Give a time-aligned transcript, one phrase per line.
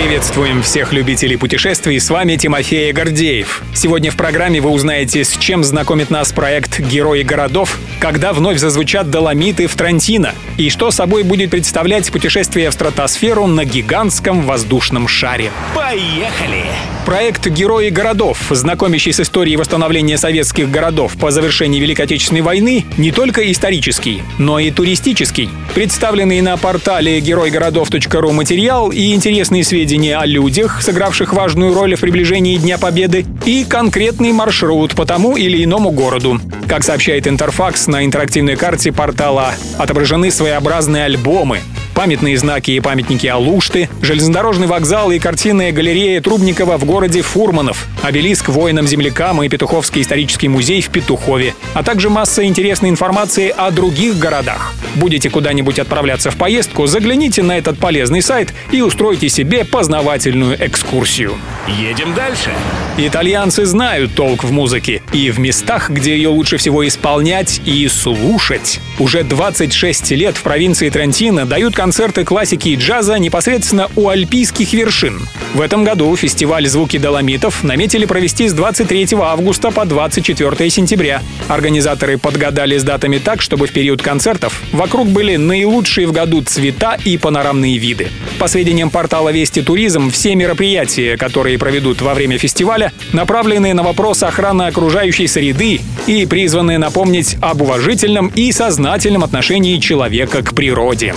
[0.00, 3.62] Приветствуем всех любителей путешествий, с вами Тимофей Гордеев.
[3.74, 9.10] Сегодня в программе вы узнаете, с чем знакомит нас проект «Герои городов», когда вновь зазвучат
[9.10, 15.50] доломиты в Трантино, и что собой будет представлять путешествие в стратосферу на гигантском воздушном шаре.
[15.76, 16.64] Поехали!
[17.04, 23.12] Проект «Герои городов», знакомящий с историей восстановления советских городов по завершении Великой Отечественной войны, не
[23.12, 25.50] только исторический, но и туристический.
[25.74, 32.56] Представленный на портале геройгородов.ру материал и интересные сведения о людях, сыгравших важную роль в приближении
[32.56, 36.40] Дня Победы, и конкретный маршрут по тому или иному городу.
[36.68, 41.60] Как сообщает Интерфакс, на интерактивной карте портала отображены своеобразные альбомы,
[41.94, 48.48] памятные знаки и памятники Алушты, железнодорожный вокзал и картинная галерея Трубникова в городе Фурманов, обелиск
[48.48, 54.74] воинам-землякам и Петуховский исторический музей в Петухове, а также масса интересной информации о других городах.
[54.96, 61.34] Будете куда-нибудь отправляться в поездку, загляните на этот полезный сайт и устройте себе познавательную экскурсию.
[61.68, 62.50] Едем дальше.
[62.96, 68.80] Итальянцы знают толк в музыке и в местах, где ее лучше всего исполнять и слушать.
[68.98, 75.26] Уже 26 лет в провинции Трентино дают концерты классики и джаза непосредственно у альпийских вершин.
[75.54, 81.22] В этом году фестиваль «Звуки Доломитов» наметили провести с 23 августа по 24 сентября.
[81.48, 86.98] Организаторы подгадали с датами так, чтобы в период концертов вокруг были наилучшие в году цвета
[87.02, 88.08] и панорамные виды.
[88.38, 94.22] По сведениям портала «Вести Туризм», все мероприятия, которые проведут во время фестиваля, направлены на вопрос
[94.22, 101.14] охраны окружающей среды и призваны напомнить об уважительном и сознательном отношении человека к природе.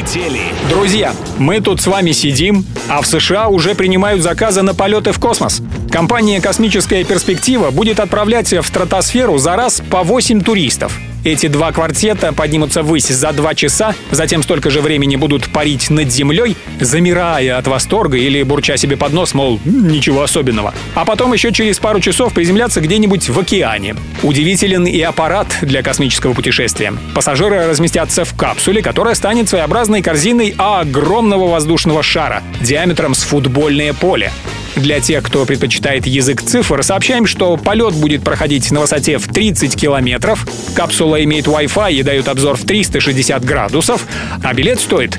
[0.00, 0.40] Полетели!
[0.70, 5.20] Друзья, мы тут с вами сидим, а в США уже принимают заказы на полеты в
[5.20, 5.60] космос.
[5.90, 10.98] Компания «Космическая перспектива» будет отправлять в стратосферу за раз по 8 туристов.
[11.22, 16.10] Эти два квартета поднимутся ввысь за два часа, затем столько же времени будут парить над
[16.10, 20.72] землей, замирая от восторга или бурча себе под нос, мол, ничего особенного.
[20.94, 23.96] А потом еще через пару часов приземляться где-нибудь в океане.
[24.22, 26.94] Удивителен и аппарат для космического путешествия.
[27.14, 34.32] Пассажиры разместятся в капсуле, которая станет своеобразной корзиной огромного воздушного шара диаметром с футбольное поле.
[34.76, 39.74] Для тех, кто предпочитает язык цифр, сообщаем, что полет будет проходить на высоте в 30
[39.76, 44.06] километров, капсула имеет Wi-Fi и дает обзор в 360 градусов,
[44.42, 45.18] а билет стоит